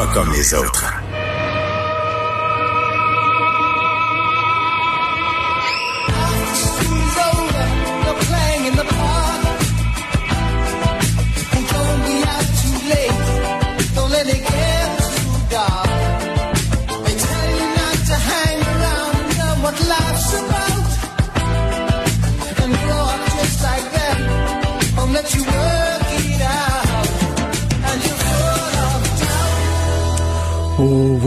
Pas 0.00 0.06
comme 0.14 0.32
les 0.32 0.54
autres. 0.54 1.09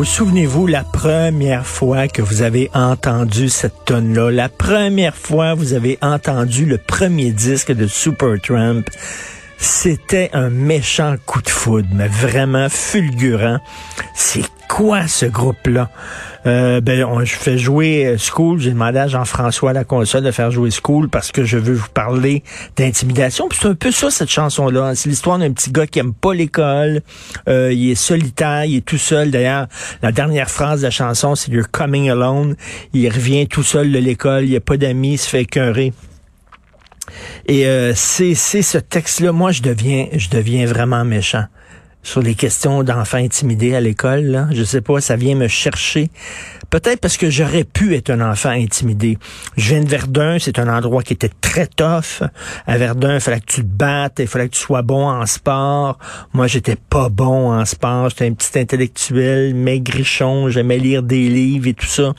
Vous 0.03 0.09
souvenez-vous 0.09 0.67
la 0.67 0.83
première 0.83 1.65
fois 1.65 2.09
que 2.09 2.21
vous 2.21 2.41
avez 2.41 2.69
entendu 2.73 3.47
cette 3.47 3.85
tonne-là? 3.85 4.31
La 4.31 4.49
première 4.49 5.15
fois 5.15 5.53
vous 5.53 5.71
avez 5.71 5.97
entendu 6.01 6.65
le 6.65 6.77
premier 6.77 7.31
disque 7.31 7.71
de 7.71 7.87
Supertramp. 7.87 8.83
C'était 9.57 10.29
un 10.33 10.49
méchant 10.49 11.15
coup 11.25 11.41
de 11.41 11.47
foudre, 11.47 11.87
mais 11.93 12.09
vraiment 12.09 12.67
fulgurant. 12.67 13.59
C'est 14.13 14.43
quoi 14.67 15.07
ce 15.07 15.25
groupe-là? 15.25 15.89
Euh, 16.45 16.81
ben, 16.81 17.23
je 17.23 17.35
fais 17.35 17.57
jouer 17.57 18.05
euh, 18.05 18.17
School. 18.17 18.59
J'ai 18.59 18.71
demandé 18.71 18.99
à 18.99 19.07
Jean-François 19.07 19.73
la 19.73 19.83
console 19.83 20.23
de 20.23 20.31
faire 20.31 20.51
jouer 20.51 20.69
School 20.71 21.09
parce 21.09 21.31
que 21.31 21.43
je 21.43 21.57
veux 21.57 21.73
vous 21.73 21.89
parler 21.93 22.43
d'intimidation. 22.75 23.47
c'est 23.51 23.67
un 23.67 23.75
peu 23.75 23.91
ça, 23.91 24.09
cette 24.11 24.29
chanson-là. 24.29 24.95
C'est 24.95 25.09
l'histoire 25.09 25.39
d'un 25.39 25.51
petit 25.51 25.71
gars 25.71 25.87
qui 25.87 25.99
aime 25.99 26.13
pas 26.13 26.33
l'école. 26.33 27.01
Euh, 27.47 27.71
il 27.71 27.91
est 27.91 27.95
solitaire, 27.95 28.65
il 28.65 28.77
est 28.77 28.85
tout 28.85 28.97
seul. 28.97 29.31
D'ailleurs, 29.31 29.67
la 30.01 30.11
dernière 30.11 30.49
phrase 30.49 30.81
de 30.81 30.87
la 30.87 30.91
chanson, 30.91 31.35
c'est 31.35 31.51
You're 31.51 31.71
coming 31.71 32.09
alone. 32.09 32.55
Il 32.93 33.07
revient 33.09 33.47
tout 33.47 33.63
seul 33.63 33.91
de 33.91 33.99
l'école, 33.99 34.45
il 34.45 34.55
a 34.55 34.61
pas 34.61 34.77
d'amis, 34.77 35.13
il 35.13 35.17
se 35.17 35.29
fait 35.29 35.41
écœurer. 35.43 35.93
Et 37.47 37.67
euh, 37.67 37.93
c'est 37.95 38.33
ce 38.33 38.77
texte-là, 38.77 39.31
moi 39.31 39.51
je 39.51 39.61
deviens 39.61 40.07
je 40.13 40.29
deviens 40.29 40.65
vraiment 40.65 41.03
méchant 41.03 41.45
sur 42.03 42.21
les 42.21 42.35
questions 42.35 42.83
d'enfants 42.83 43.17
intimidés 43.17 43.75
à 43.75 43.81
l'école. 43.81 44.25
Là. 44.25 44.47
Je 44.51 44.63
sais 44.63 44.81
pas, 44.81 45.01
ça 45.01 45.15
vient 45.15 45.35
me 45.35 45.47
chercher. 45.47 46.09
Peut-être 46.69 46.99
parce 46.99 47.17
que 47.17 47.29
j'aurais 47.29 47.63
pu 47.63 47.95
être 47.95 48.09
un 48.09 48.21
enfant 48.21 48.49
intimidé. 48.49 49.17
Je 49.57 49.69
viens 49.69 49.83
de 49.83 49.87
Verdun, 49.87 50.37
c'est 50.39 50.59
un 50.59 50.67
endroit 50.67 51.03
qui 51.03 51.13
était 51.13 51.31
très 51.41 51.67
tough. 51.67 52.23
À 52.65 52.77
Verdun, 52.77 53.15
il 53.15 53.21
fallait 53.21 53.39
que 53.39 53.45
tu 53.45 53.61
te 53.61 53.67
battes, 53.67 54.19
il 54.19 54.27
fallait 54.27 54.49
que 54.49 54.55
tu 54.55 54.61
sois 54.61 54.81
bon 54.81 55.07
en 55.07 55.25
sport. 55.25 55.97
Moi, 56.33 56.47
j'étais 56.47 56.75
pas 56.75 57.09
bon 57.09 57.53
en 57.53 57.65
sport. 57.65 58.09
J'étais 58.09 58.27
un 58.27 58.33
petit 58.33 58.59
intellectuel, 58.59 59.53
maigrichon, 59.55 60.49
j'aimais 60.49 60.77
lire 60.77 61.03
des 61.03 61.29
livres 61.29 61.67
et 61.67 61.73
tout 61.73 61.85
ça. 61.85 62.13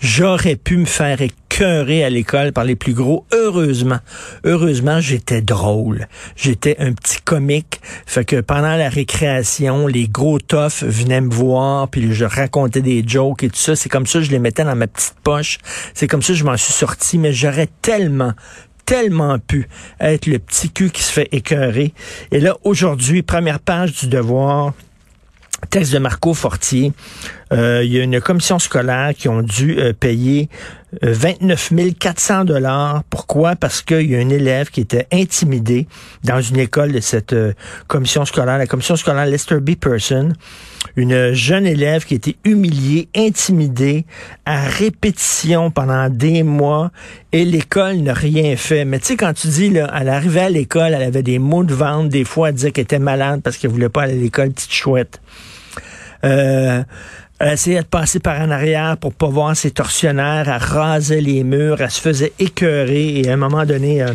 J'aurais 0.00 0.56
pu 0.56 0.78
me 0.78 0.86
faire 0.86 1.20
à 1.60 2.08
l'école 2.08 2.52
par 2.52 2.64
les 2.64 2.76
plus 2.76 2.94
gros. 2.94 3.26
Heureusement, 3.32 3.98
heureusement, 4.44 5.00
j'étais 5.00 5.42
drôle. 5.42 6.06
J'étais 6.34 6.76
un 6.78 6.92
petit 6.92 7.20
comique. 7.20 7.80
Fait 8.06 8.24
que 8.24 8.40
pendant 8.40 8.76
la 8.76 8.88
récréation, 8.88 9.86
les 9.86 10.08
gros 10.08 10.38
toughs 10.38 10.82
venaient 10.82 11.20
me 11.20 11.30
voir, 11.30 11.88
puis 11.88 12.14
je 12.14 12.24
racontais 12.24 12.80
des 12.80 13.04
jokes 13.06 13.42
et 13.42 13.50
tout 13.50 13.56
ça. 13.56 13.76
C'est 13.76 13.90
comme 13.90 14.06
ça 14.06 14.20
que 14.20 14.24
je 14.24 14.30
les 14.30 14.38
mettais 14.38 14.64
dans 14.64 14.76
ma 14.76 14.86
petite 14.86 15.16
poche. 15.22 15.58
C'est 15.92 16.06
comme 16.06 16.22
ça 16.22 16.32
que 16.32 16.38
je 16.38 16.44
m'en 16.44 16.56
suis 16.56 16.72
sorti. 16.72 17.18
Mais 17.18 17.32
j'aurais 17.32 17.68
tellement, 17.82 18.32
tellement 18.86 19.38
pu 19.38 19.68
être 20.00 20.26
le 20.26 20.38
petit 20.38 20.70
cul 20.70 20.90
qui 20.90 21.02
se 21.02 21.12
fait 21.12 21.28
écœurer. 21.32 21.92
Et 22.32 22.40
là, 22.40 22.56
aujourd'hui, 22.64 23.22
première 23.22 23.60
page 23.60 23.92
du 24.00 24.08
devoir, 24.08 24.72
texte 25.68 25.92
de 25.92 25.98
Marco 25.98 26.32
Fortier. 26.32 26.92
Euh, 27.52 27.82
il 27.84 27.92
y 27.92 28.00
a 28.00 28.02
une 28.02 28.20
commission 28.20 28.58
scolaire 28.58 29.12
qui 29.14 29.28
ont 29.28 29.42
dû 29.42 29.78
euh, 29.78 29.92
payer 29.92 30.48
29 31.02 31.72
euh, 31.72 31.90
400 31.98 32.44
dollars. 32.44 33.04
Pourquoi? 33.10 33.56
Parce 33.56 33.82
qu'il 33.82 34.10
y 34.10 34.16
a 34.16 34.18
un 34.18 34.28
élève 34.28 34.70
qui 34.70 34.80
était 34.80 35.06
intimidé 35.12 35.86
dans 36.24 36.40
une 36.40 36.58
école 36.58 36.92
de 36.92 37.00
cette 37.00 37.34
commission 37.86 38.24
scolaire, 38.24 38.58
la 38.58 38.66
commission 38.66 38.96
scolaire 38.96 39.26
Lester 39.26 39.60
B. 39.60 39.76
Person. 39.76 40.32
Une 40.96 41.32
jeune 41.32 41.66
élève 41.66 42.04
qui 42.04 42.14
était 42.14 42.36
humiliée, 42.44 43.08
intimidée 43.14 44.06
à 44.44 44.62
répétition 44.62 45.70
pendant 45.70 46.08
des 46.08 46.42
mois 46.42 46.90
et 47.32 47.44
l'école 47.44 47.98
n'a 47.98 48.14
rien 48.14 48.56
fait. 48.56 48.84
Mais 48.84 48.98
tu 48.98 49.06
sais, 49.06 49.16
quand 49.16 49.32
tu 49.32 49.48
dis, 49.48 49.70
là, 49.70 49.90
elle 49.98 50.08
arrivait 50.08 50.40
à 50.40 50.50
l'école, 50.50 50.92
elle 50.94 51.02
avait 51.02 51.22
des 51.22 51.38
maux 51.38 51.64
de 51.64 51.74
ventre, 51.74 52.08
des 52.08 52.24
fois 52.24 52.48
elle 52.48 52.54
disait 52.54 52.72
qu'elle 52.72 52.84
était 52.84 52.98
malade 52.98 53.40
parce 53.42 53.56
qu'elle 53.56 53.70
voulait 53.70 53.88
pas 53.88 54.02
aller 54.02 54.14
à 54.14 54.16
l'école, 54.16 54.50
petite 54.50 54.72
chouette. 54.72 55.20
Euh, 56.24 56.82
elle 57.40 57.54
essayait 57.54 57.80
de 57.80 57.86
passer 57.86 58.20
par 58.20 58.38
en 58.40 58.50
arrière 58.50 58.98
pour 58.98 59.14
pas 59.14 59.28
voir 59.28 59.56
ses 59.56 59.70
tortionnaires, 59.70 60.48
elle 60.48 60.62
rasait 60.62 61.22
les 61.22 61.42
murs, 61.42 61.80
elle 61.80 61.90
se 61.90 62.00
faisait 62.00 62.32
écœurer 62.38 63.20
et 63.20 63.30
à 63.30 63.32
un 63.32 63.36
moment 63.36 63.64
donné, 63.64 64.02
euh, 64.02 64.12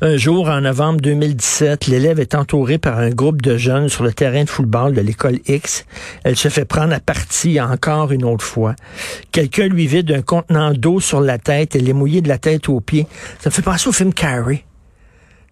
un 0.00 0.16
jour, 0.16 0.48
en 0.48 0.62
novembre 0.62 1.00
2017, 1.02 1.86
l'élève 1.86 2.20
est 2.20 2.34
entouré 2.34 2.78
par 2.78 2.98
un 2.98 3.10
groupe 3.10 3.42
de 3.42 3.58
jeunes 3.58 3.90
sur 3.90 4.02
le 4.02 4.12
terrain 4.12 4.44
de 4.44 4.48
football 4.48 4.94
de 4.94 5.00
l'école 5.00 5.38
X. 5.46 5.84
Elle 6.24 6.36
se 6.36 6.48
fait 6.48 6.64
prendre 6.64 6.94
à 6.94 7.00
partie 7.00 7.60
encore 7.60 8.12
une 8.12 8.24
autre 8.24 8.44
fois. 8.44 8.74
Quelqu'un 9.30 9.68
lui 9.68 9.86
vide 9.86 10.10
un 10.10 10.22
contenant 10.22 10.72
d'eau 10.72 11.00
sur 11.00 11.20
la 11.20 11.38
tête, 11.38 11.76
elle 11.76 11.88
est 11.88 11.94
mouillée 11.94 12.22
de 12.22 12.28
la 12.28 12.38
tête 12.38 12.68
aux 12.68 12.80
pieds. 12.80 13.06
Ça 13.40 13.50
me 13.50 13.52
fait 13.52 13.62
penser 13.62 13.88
au 13.88 13.92
film 13.92 14.14
Carrie. 14.14 14.64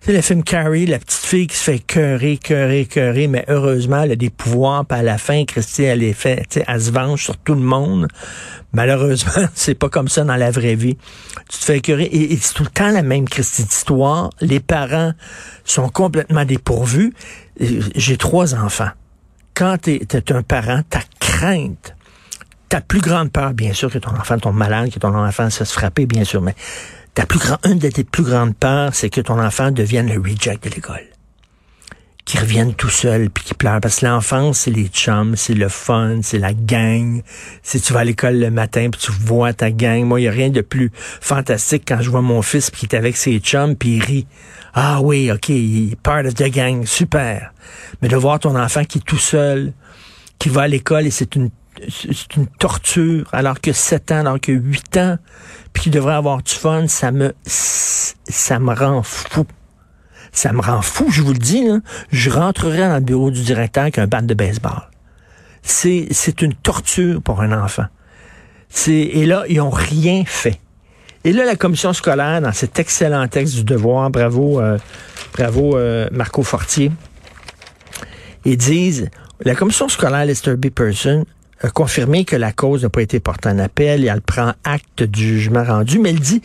C'est 0.00 0.12
le 0.12 0.20
film 0.20 0.44
Carrie, 0.44 0.86
la 0.86 1.00
petite 1.00 1.26
fille 1.26 1.46
qui 1.48 1.56
se 1.56 1.64
fait 1.64 1.78
cœurer, 1.80 2.36
cœurer, 2.36 2.86
cœurer, 2.86 3.26
mais 3.26 3.44
heureusement, 3.48 4.04
elle 4.04 4.12
a 4.12 4.16
des 4.16 4.30
pouvoirs, 4.30 4.86
puis 4.86 4.96
à 4.96 5.02
la 5.02 5.18
fin, 5.18 5.44
Christy, 5.44 5.82
elle 5.82 6.04
est 6.04 6.12
fait, 6.12 6.46
elle 6.66 6.80
se 6.80 6.90
venge 6.92 7.24
sur 7.24 7.36
tout 7.36 7.54
le 7.54 7.60
monde. 7.60 8.06
Malheureusement, 8.72 9.48
c'est 9.54 9.74
pas 9.74 9.88
comme 9.88 10.08
ça 10.08 10.22
dans 10.22 10.36
la 10.36 10.52
vraie 10.52 10.76
vie. 10.76 10.96
Tu 11.50 11.58
te 11.58 11.64
fais 11.64 11.80
cœurer, 11.80 12.04
et, 12.04 12.36
c'est 12.40 12.54
tout 12.54 12.62
le 12.62 12.70
temps 12.70 12.90
la 12.90 13.02
même 13.02 13.28
Christy 13.28 13.64
d'histoire. 13.64 14.30
Les 14.40 14.60
parents 14.60 15.12
sont 15.64 15.88
complètement 15.88 16.44
dépourvus. 16.44 17.12
J'ai 17.58 18.16
trois 18.16 18.54
enfants. 18.54 18.90
Quand 19.54 19.78
tu 19.82 19.94
es 19.94 20.32
un 20.32 20.42
parent, 20.42 20.82
ta 20.88 21.00
crainte, 21.18 21.96
ta 22.68 22.80
plus 22.80 23.00
grande 23.00 23.32
peur, 23.32 23.52
bien 23.52 23.72
sûr, 23.72 23.90
que 23.90 23.98
ton 23.98 24.12
enfant 24.12 24.38
tombe 24.38 24.56
malade, 24.56 24.90
que 24.92 25.00
ton 25.00 25.14
enfant 25.14 25.50
se 25.50 25.64
frapper, 25.64 26.06
bien 26.06 26.22
sûr, 26.22 26.40
mais 26.40 26.54
ta 27.18 27.26
plus 27.26 27.40
une 27.64 27.80
de 27.80 27.88
tes 27.88 28.04
plus 28.04 28.22
grandes 28.22 28.54
peurs, 28.54 28.94
c'est 28.94 29.10
que 29.10 29.20
ton 29.20 29.42
enfant 29.42 29.72
devienne 29.72 30.06
le 30.06 30.20
reject 30.20 30.62
de 30.62 30.70
l'école. 30.70 31.02
Qu'il 32.24 32.38
revienne 32.38 32.74
tout 32.74 32.90
seul 32.90 33.28
puis 33.28 33.42
qu'il 33.42 33.56
pleure. 33.56 33.80
Parce 33.80 33.98
que 33.98 34.06
l'enfance, 34.06 34.60
c'est 34.60 34.70
les 34.70 34.86
chums, 34.86 35.34
c'est 35.34 35.54
le 35.54 35.68
fun, 35.68 36.20
c'est 36.22 36.38
la 36.38 36.52
gang. 36.52 37.22
Si 37.64 37.80
tu 37.80 37.92
vas 37.92 38.00
à 38.00 38.04
l'école 38.04 38.38
le 38.38 38.52
matin 38.52 38.88
puis 38.92 39.00
tu 39.00 39.10
vois 39.10 39.52
ta 39.52 39.72
gang. 39.72 40.04
Moi, 40.04 40.20
il 40.20 40.24
n'y 40.24 40.28
a 40.28 40.30
rien 40.30 40.50
de 40.50 40.60
plus 40.60 40.92
fantastique 40.94 41.82
quand 41.88 42.00
je 42.00 42.08
vois 42.08 42.22
mon 42.22 42.40
fils 42.40 42.70
qui 42.70 42.86
est 42.86 42.94
avec 42.94 43.16
ses 43.16 43.40
chums 43.40 43.74
puis 43.74 43.96
il 43.96 44.04
rit. 44.04 44.26
Ah 44.72 45.00
oui, 45.02 45.32
OK, 45.32 45.48
il 45.48 45.96
part 45.96 46.22
the 46.22 46.44
gang, 46.44 46.86
super. 46.86 47.52
Mais 48.00 48.06
de 48.06 48.14
voir 48.14 48.38
ton 48.38 48.56
enfant 48.56 48.84
qui 48.84 48.98
est 48.98 49.04
tout 49.04 49.18
seul, 49.18 49.72
qui 50.38 50.50
va 50.50 50.62
à 50.62 50.68
l'école 50.68 51.04
et 51.04 51.10
c'est 51.10 51.34
une 51.34 51.50
c'est 51.88 52.36
une 52.36 52.46
torture, 52.46 53.28
alors 53.32 53.60
que 53.60 53.72
7 53.72 54.12
ans, 54.12 54.20
alors 54.20 54.40
que 54.40 54.52
8 54.52 54.96
ans, 54.96 55.18
puis 55.72 55.84
qu'il 55.84 55.92
devrait 55.92 56.14
avoir 56.14 56.42
du 56.42 56.52
fun, 56.52 56.86
ça 56.88 57.12
me, 57.12 57.34
ça 57.44 58.58
me 58.58 58.74
rend 58.74 59.02
fou. 59.02 59.46
Ça 60.32 60.52
me 60.52 60.60
rend 60.60 60.82
fou, 60.82 61.10
je 61.10 61.22
vous 61.22 61.32
le 61.32 61.38
dis, 61.38 61.66
là. 61.66 61.78
Je 62.10 62.30
rentrerai 62.30 62.78
dans 62.80 62.96
le 62.96 63.00
bureau 63.00 63.30
du 63.30 63.42
directeur 63.42 63.82
avec 63.82 63.98
un 63.98 64.06
bat 64.06 64.20
de 64.20 64.34
baseball. 64.34 64.82
C'est, 65.62 66.42
une 66.42 66.54
torture 66.54 67.20
pour 67.22 67.40
un 67.40 67.52
enfant. 67.52 67.86
C'est, 68.68 68.92
et 68.92 69.26
là, 69.26 69.44
ils 69.48 69.60
ont 69.60 69.70
rien 69.70 70.24
fait. 70.26 70.60
Et 71.24 71.32
là, 71.32 71.44
la 71.44 71.56
commission 71.56 71.92
scolaire, 71.92 72.40
dans 72.40 72.52
cet 72.52 72.78
excellent 72.78 73.26
texte 73.28 73.54
du 73.54 73.64
devoir, 73.64 74.10
bravo, 74.10 74.60
euh, 74.60 74.78
bravo 75.34 75.76
euh, 75.76 76.08
Marco 76.12 76.42
Fortier, 76.42 76.92
ils 78.44 78.56
disent, 78.56 79.10
la 79.40 79.54
commission 79.54 79.88
scolaire 79.88 80.24
Lester 80.24 80.56
B. 80.56 80.68
Person 80.68 81.24
confirmé 81.74 82.24
que 82.24 82.36
la 82.36 82.52
cause 82.52 82.82
n'a 82.82 82.88
pas 82.88 83.02
été 83.02 83.20
portée 83.20 83.48
en 83.48 83.58
appel 83.58 84.04
et 84.04 84.08
elle 84.08 84.20
prend 84.20 84.52
acte 84.64 85.02
du 85.02 85.38
jugement 85.38 85.64
rendu. 85.64 85.98
Mais 85.98 86.10
elle 86.10 86.20
dit, 86.20 86.42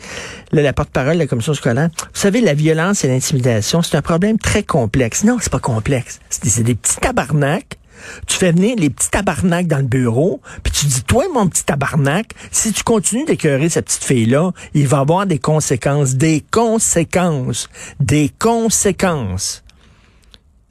la 0.52 0.72
porte-parole 0.72 1.14
de 1.14 1.18
la 1.18 1.26
commission 1.26 1.54
scolaire, 1.54 1.90
vous 1.98 2.20
savez, 2.20 2.40
la 2.40 2.54
violence 2.54 3.04
et 3.04 3.08
l'intimidation, 3.08 3.82
c'est 3.82 3.96
un 3.96 4.02
problème 4.02 4.38
très 4.38 4.62
complexe. 4.62 5.24
Non, 5.24 5.38
c'est 5.40 5.52
pas 5.52 5.60
complexe. 5.60 6.20
C'est 6.30 6.62
des 6.62 6.74
petits 6.74 6.96
tabarnaks 6.96 7.78
Tu 8.26 8.36
fais 8.36 8.52
venir 8.52 8.76
les 8.76 8.90
petits 8.90 9.10
tabarnaks 9.10 9.66
dans 9.66 9.78
le 9.78 9.84
bureau, 9.84 10.40
puis 10.62 10.72
tu 10.72 10.86
dis, 10.86 11.02
toi, 11.04 11.24
mon 11.32 11.48
petit 11.48 11.64
tabarnak, 11.64 12.32
si 12.50 12.72
tu 12.72 12.82
continues 12.82 13.24
d'écœurer 13.24 13.68
cette 13.68 13.86
petite 13.86 14.04
fille-là, 14.04 14.52
il 14.74 14.86
va 14.88 14.98
avoir 14.98 15.26
des 15.26 15.38
conséquences, 15.38 16.14
des 16.14 16.44
conséquences, 16.50 17.68
des 18.00 18.30
conséquences. 18.38 19.63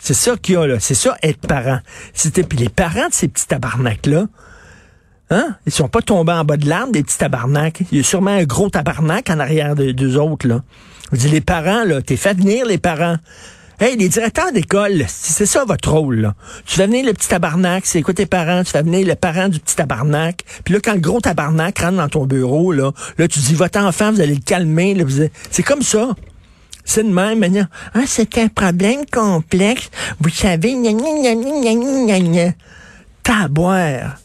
C'est 0.03 0.13
ça 0.13 0.35
qu'il 0.35 0.55
y 0.55 0.57
a, 0.57 0.67
là. 0.67 0.81
C'est 0.81 0.95
ça, 0.95 1.15
être 1.23 1.47
parent. 1.47 1.79
C'était, 2.13 2.43
puis 2.43 2.57
les 2.57 2.67
parents 2.67 3.07
de 3.07 3.13
ces 3.13 3.29
petits 3.29 3.47
tabarnaks-là, 3.47 4.25
Hein? 5.29 5.55
Ils 5.65 5.71
sont 5.71 5.87
pas 5.87 6.01
tombés 6.01 6.33
en 6.33 6.43
bas 6.43 6.57
de 6.57 6.67
l'arbre, 6.67 6.91
des 6.91 7.01
petits 7.01 7.17
tabarnaks. 7.17 7.83
Il 7.91 7.97
y 7.97 8.01
a 8.01 8.03
sûrement 8.03 8.31
un 8.31 8.43
gros 8.43 8.69
tabarnak 8.69 9.29
en 9.29 9.39
arrière 9.39 9.73
de 9.73 9.91
deux 9.91 10.17
autres, 10.17 10.47
là. 10.47 10.61
Je 11.11 11.17
dis, 11.17 11.29
les 11.29 11.41
parents, 11.41 11.85
là, 11.85 12.01
t'es 12.01 12.17
fait 12.17 12.35
venir 12.35 12.65
les 12.65 12.77
parents. 12.77 13.15
Hey, 13.79 13.97
les 13.97 14.09
directeurs 14.09 14.51
d'école, 14.51 15.05
c'est 15.07 15.47
ça 15.47 15.65
votre 15.65 15.91
rôle, 15.91 16.19
là. 16.19 16.35
Tu 16.65 16.75
fais 16.75 16.85
venir 16.85 17.05
le 17.05 17.13
petit 17.13 17.29
tabarnak, 17.29 17.85
c'est 17.85 18.01
quoi 18.01 18.13
tes 18.13 18.27
parents? 18.27 18.63
Tu 18.63 18.71
fais 18.71 18.83
venir 18.83 19.07
le 19.07 19.15
parent 19.15 19.49
du 19.49 19.59
petit 19.59 19.75
tabarnak. 19.75 20.43
Puis 20.63 20.73
là, 20.73 20.79
quand 20.83 20.93
le 20.93 20.99
gros 20.99 21.19
tabarnak 21.19 21.79
rentre 21.79 21.97
dans 21.97 22.09
ton 22.09 22.25
bureau, 22.25 22.71
là, 22.71 22.91
là 23.17 23.27
tu 23.27 23.39
dis, 23.39 23.55
votre 23.55 23.79
enfant, 23.79 24.11
vous 24.11 24.21
allez 24.21 24.35
le 24.35 24.41
calmer. 24.41 24.93
Là, 24.93 25.05
c'est 25.49 25.63
comme 25.63 25.81
ça. 25.81 26.09
C'est 26.85 27.03
de 27.03 27.09
même, 27.09 27.39
maintenant. 27.39 27.67
Ah, 27.93 28.03
c'est 28.05 28.37
un 28.37 28.47
problème 28.47 29.05
complexe. 29.11 29.89
Vous 30.19 30.29
savez, 30.29 30.73
gna 30.73 32.53
Taboire. 33.23 34.17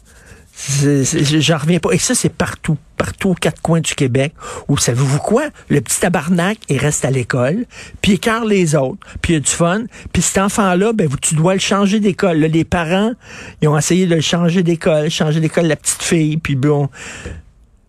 J'en 0.59 1.57
reviens 1.57 1.79
pas. 1.79 1.91
Et 1.91 1.97
ça, 1.97 2.13
c'est 2.15 2.33
partout, 2.33 2.77
partout 2.97 3.29
aux 3.29 3.33
quatre 3.33 3.61
coins 3.61 3.79
du 3.79 3.95
Québec. 3.95 4.33
Ou 4.67 4.77
savez-vous 4.77 5.19
quoi? 5.19 5.45
Le 5.69 5.79
petit 5.79 5.99
tabarnak, 6.01 6.57
il 6.67 6.77
reste 6.77 7.05
à 7.05 7.11
l'école, 7.11 7.65
puis 8.01 8.11
il 8.11 8.15
écarte 8.15 8.45
les 8.45 8.75
autres, 8.75 8.99
puis 9.21 9.33
il 9.33 9.35
y 9.35 9.37
a 9.37 9.39
du 9.39 9.49
fun. 9.49 9.83
Puis 10.11 10.21
cet 10.21 10.39
enfant-là, 10.39 10.91
ben, 10.91 11.07
tu 11.21 11.35
dois 11.35 11.53
le 11.53 11.59
changer 11.59 12.01
d'école. 12.01 12.37
Les 12.39 12.65
parents, 12.65 13.13
ils 13.61 13.69
ont 13.69 13.77
essayé 13.77 14.05
de 14.05 14.15
le 14.15 14.21
changer 14.21 14.61
d'école, 14.61 15.09
changer 15.09 15.39
d'école 15.39 15.67
la 15.67 15.77
petite 15.77 16.03
fille, 16.03 16.37
puis 16.37 16.55
bon. 16.55 16.89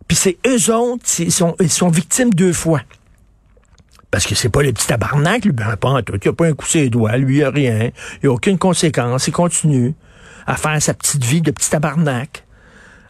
Puis 0.07 0.17
c'est 0.17 0.39
eux 0.47 0.73
autres, 0.73 1.05
ils 1.19 1.33
sont, 1.33 1.57
ils 1.61 1.71
sont 1.71 1.89
victimes 1.89 2.31
deux 2.31 2.53
fois. 2.53 2.83
Parce 4.11 4.27
que 4.27 4.35
c'est 4.35 4.49
pas 4.49 4.63
le 4.63 4.73
petit 4.73 4.87
tabarnak, 4.87 5.45
lui, 5.45 5.53
ben, 5.53 5.77
pas 5.77 6.01
Il 6.23 6.29
a 6.29 6.33
pas 6.33 6.47
un 6.47 6.53
coup 6.53 6.67
sur 6.67 6.81
les 6.81 6.91
doigts, 6.91 7.17
lui, 7.17 7.39
il 7.39 7.45
a 7.45 7.51
rien. 7.51 7.91
Il 8.23 8.29
a 8.29 8.33
aucune 8.33 8.59
conséquence. 8.59 9.29
Il 9.29 9.33
continue 9.33 9.95
à 10.47 10.57
faire 10.57 10.81
sa 10.83 10.95
petite 10.95 11.25
vie 11.25 11.41
de 11.41 11.51
petit 11.51 11.71
tabarnak. 11.71 12.45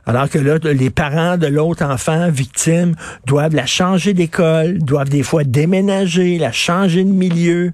Alors 0.06 0.28
que 0.28 0.38
là, 0.38 0.58
les 0.62 0.90
parents 0.90 1.36
de 1.36 1.46
l'autre 1.46 1.84
enfant 1.84 2.30
victime 2.30 2.94
doivent 3.26 3.54
la 3.54 3.66
changer 3.66 4.12
d'école, 4.12 4.78
doivent 4.78 5.08
des 5.08 5.22
fois 5.22 5.44
déménager, 5.44 6.38
la 6.38 6.52
changer 6.52 7.04
de 7.04 7.10
milieu. 7.10 7.72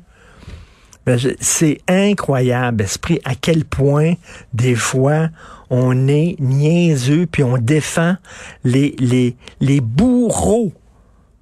Ben, 1.05 1.19
c'est 1.41 1.79
incroyable, 1.89 2.83
esprit, 2.83 3.21
à 3.25 3.35
quel 3.35 3.65
point 3.65 4.15
des 4.53 4.75
fois 4.75 5.29
on 5.71 6.09
est 6.09 6.37
niaiseux 6.39 7.27
puis 7.27 7.43
on 7.43 7.59
défend 7.59 8.17
les, 8.65 8.95
les, 8.99 9.37
les 9.61 9.81
bourreaux 9.81 10.73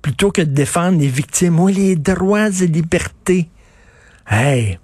plutôt 0.05 0.31
que 0.31 0.43
de 0.43 0.53
défendre 0.53 0.99
les 0.99 1.09
victimes. 1.09 1.59
ou 1.59 1.69
les 1.69 1.97
droits 1.97 2.51
et 2.51 2.67
libertés. 2.67 3.49
Hey, 4.29 4.79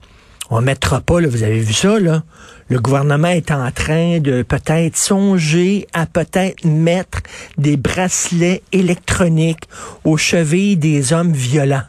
on 0.49 0.63
mettra 0.63 1.03
pas, 1.03 1.21
là, 1.21 1.29
vous 1.29 1.43
avez 1.43 1.61
vu 1.61 1.75
ça, 1.75 2.01
là? 2.01 2.23
Le 2.71 2.81
gouvernement 2.81 3.29
est 3.29 3.51
en 3.51 3.71
train 3.71 4.21
de 4.21 4.41
peut-être 4.41 4.97
songer 4.97 5.87
à 5.93 6.07
peut-être 6.07 6.65
mettre 6.65 7.19
des 7.59 7.77
bracelets 7.77 8.63
électroniques 8.73 9.69
aux 10.05 10.17
chevilles 10.17 10.79
des 10.79 11.13
hommes 11.13 11.35
violents 11.35 11.83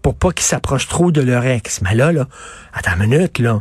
pour 0.00 0.14
pas 0.14 0.32
qu'ils 0.32 0.46
s'approchent 0.46 0.88
trop 0.88 1.12
de 1.12 1.20
leur 1.20 1.44
ex. 1.44 1.82
Mais 1.82 1.94
là, 1.94 2.12
là, 2.12 2.28
attends 2.72 2.92
une 2.98 3.10
minute, 3.10 3.40
là. 3.40 3.60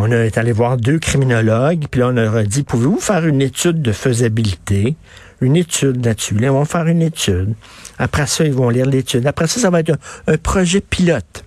On 0.00 0.12
est 0.12 0.38
allé 0.38 0.52
voir 0.52 0.76
deux 0.76 1.00
criminologues, 1.00 1.86
puis 1.90 2.00
là, 2.00 2.08
on 2.08 2.12
leur 2.12 2.36
a 2.36 2.44
dit, 2.44 2.62
pouvez-vous 2.62 3.00
faire 3.00 3.26
une 3.26 3.42
étude 3.42 3.82
de 3.82 3.90
faisabilité? 3.90 4.94
Une 5.40 5.56
étude 5.56 6.06
là-dessus. 6.06 6.36
Là, 6.36 6.46
ils 6.46 6.52
vont 6.52 6.64
faire 6.64 6.86
une 6.86 7.02
étude. 7.02 7.54
Après 7.98 8.28
ça, 8.28 8.44
ils 8.44 8.52
vont 8.52 8.70
lire 8.70 8.86
l'étude. 8.86 9.26
Après 9.26 9.48
ça, 9.48 9.60
ça 9.60 9.70
va 9.70 9.80
être 9.80 9.98
un 10.28 10.36
projet 10.36 10.80
pilote. 10.80 11.44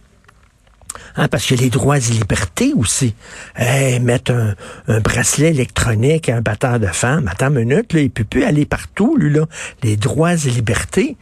Hein, 1.16 1.30
parce 1.30 1.46
que 1.46 1.56
les 1.56 1.70
droits 1.70 1.98
et 1.98 2.02
libertés 2.02 2.74
aussi. 2.76 3.16
Hey, 3.56 4.02
mettre 4.02 4.34
un, 4.34 5.00
bracelet 5.00 5.52
électronique 5.52 6.28
à 6.28 6.36
un 6.36 6.42
batteur 6.42 6.78
de 6.78 6.88
femmes. 6.88 7.30
Attends 7.30 7.56
une 7.56 7.70
minute, 7.70 7.94
là, 7.94 8.02
il 8.02 8.12
peut 8.12 8.26
plus 8.26 8.44
aller 8.44 8.66
partout, 8.66 9.16
lui, 9.16 9.32
là. 9.32 9.46
Les 9.82 9.96
droits 9.96 10.34
et 10.34 10.50
libertés. 10.50 11.16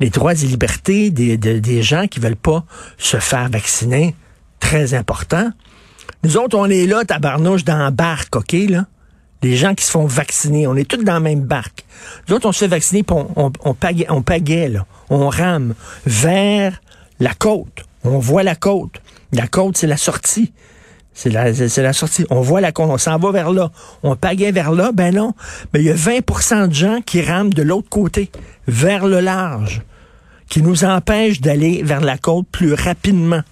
Les 0.00 0.10
droits 0.10 0.34
et 0.34 0.46
libertés 0.46 1.10
des, 1.10 1.38
des 1.38 1.82
gens 1.82 2.08
qui 2.08 2.20
veulent 2.20 2.36
pas 2.36 2.66
se 2.98 3.16
faire 3.16 3.48
vacciner. 3.48 4.14
Très 4.60 4.92
important. 4.92 5.50
Nous 6.22 6.36
autres, 6.36 6.56
on 6.56 6.66
est 6.66 6.86
là, 6.86 7.04
tabarnouche, 7.04 7.64
dans 7.64 7.78
la 7.78 7.90
barque, 7.90 8.36
OK, 8.36 8.52
là? 8.68 8.86
Les 9.42 9.56
gens 9.56 9.74
qui 9.74 9.84
se 9.84 9.90
font 9.90 10.06
vacciner, 10.06 10.66
on 10.66 10.74
est 10.74 10.88
tous 10.88 11.04
dans 11.04 11.12
la 11.14 11.20
même 11.20 11.42
barque. 11.42 11.84
Nous 12.28 12.34
autres, 12.34 12.48
on 12.48 12.52
se 12.52 12.60
fait 12.60 12.68
vacciner, 12.68 13.04
on, 13.10 13.28
on, 13.36 13.52
on, 13.64 13.76
on 14.08 14.22
pagaie, 14.22 14.68
là. 14.68 14.86
On 15.10 15.28
rame 15.28 15.74
vers 16.06 16.80
la 17.20 17.34
côte. 17.34 17.84
On 18.04 18.18
voit 18.18 18.42
la 18.42 18.54
côte. 18.54 19.00
La 19.32 19.46
côte, 19.46 19.76
c'est 19.76 19.86
la 19.86 19.96
sortie. 19.96 20.52
C'est 21.12 21.30
la, 21.30 21.52
la 21.52 21.92
sortie. 21.92 22.26
On 22.30 22.40
voit 22.40 22.60
la 22.60 22.72
côte, 22.72 22.90
on 22.90 22.98
s'en 22.98 23.18
va 23.18 23.30
vers 23.30 23.52
là. 23.52 23.70
On 24.02 24.16
pagaie 24.16 24.50
vers 24.50 24.72
là, 24.72 24.90
ben 24.92 25.14
non. 25.14 25.32
Mais 25.72 25.80
il 25.80 25.86
y 25.86 25.90
a 25.90 25.94
20% 25.94 26.68
de 26.68 26.74
gens 26.74 27.00
qui 27.04 27.22
rament 27.22 27.52
de 27.52 27.62
l'autre 27.62 27.88
côté, 27.88 28.30
vers 28.66 29.06
le 29.06 29.20
large, 29.20 29.82
qui 30.48 30.60
nous 30.60 30.84
empêchent 30.84 31.40
d'aller 31.40 31.82
vers 31.84 32.00
la 32.00 32.18
côte 32.18 32.46
plus 32.50 32.74
rapidement. 32.74 33.42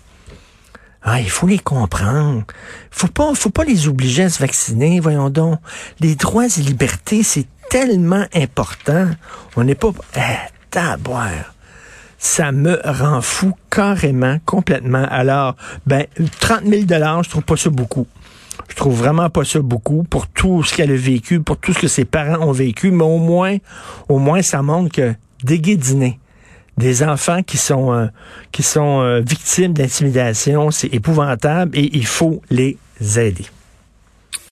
Ah, 1.05 1.21
il 1.21 1.31
faut 1.31 1.47
les 1.47 1.59
comprendre. 1.59 2.45
Faut 2.91 3.09
pas, 3.09 3.35
faut 3.35 3.51
pas 3.51 3.65
les 3.65 3.89
obliger 3.89 4.25
à 4.25 4.29
se 4.29 4.39
vacciner, 4.39 5.01
voyons 5.01 5.31
donc. 5.31 5.59
Les 6.01 6.15
droits 6.15 6.47
et 6.47 6.61
libertés, 6.61 7.23
c'est 7.23 7.47
tellement 7.71 8.27
important. 8.35 9.09
On 9.57 9.65
n'est 9.65 9.75
pas, 9.75 9.91
eh, 10.17 10.21
taboire 10.71 11.53
ça 12.23 12.53
me 12.53 12.81
rend 12.85 13.21
fou 13.21 13.53
carrément, 13.69 14.39
complètement. 14.47 15.05
Alors, 15.11 15.57
ben, 15.87 16.07
30 16.39 16.65
000 16.67 16.85
dollars, 16.85 17.25
je 17.25 17.31
trouve 17.31 17.43
pas 17.43 17.57
ça 17.57 17.69
beaucoup. 17.69 18.07
Je 18.69 18.77
trouve 18.77 18.95
vraiment 18.95 19.29
pas 19.29 19.45
ça 19.45 19.59
beaucoup 19.59 20.05
pour 20.05 20.29
tout 20.29 20.63
ce 20.63 20.73
qu'elle 20.73 20.93
a 20.93 20.97
vécu, 20.97 21.41
pour 21.41 21.57
tout 21.57 21.73
ce 21.73 21.81
que 21.81 21.89
ses 21.89 22.05
parents 22.05 22.47
ont 22.47 22.53
vécu, 22.53 22.93
mais 22.93 23.03
au 23.03 23.19
moins, 23.19 23.57
au 24.09 24.21
moins, 24.21 24.41
ça 24.41 24.63
montre 24.63 24.93
que 24.93 25.15
déguédiner 25.43 26.21
des 26.79 27.03
enfants 27.03 27.43
qui 27.43 27.59
sont 27.59 27.93
euh, 27.93 28.07
qui 28.51 28.63
sont 28.63 29.01
euh, 29.01 29.21
victimes 29.21 29.73
d'intimidation, 29.73 30.71
c'est 30.71 30.93
épouvantable 30.95 31.77
et 31.77 31.97
il 31.97 32.07
faut 32.07 32.43
les 32.51 32.79
aider. 33.17 33.45